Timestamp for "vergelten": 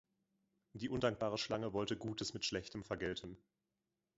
2.83-3.37